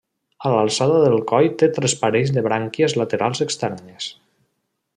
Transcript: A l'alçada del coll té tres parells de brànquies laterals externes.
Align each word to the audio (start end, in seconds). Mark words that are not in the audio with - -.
A 0.47 0.51
l'alçada 0.53 1.01
del 1.03 1.17
coll 1.31 1.49
té 1.61 1.69
tres 1.75 1.95
parells 2.05 2.33
de 2.37 2.45
brànquies 2.47 2.97
laterals 3.01 3.43
externes. 3.47 4.09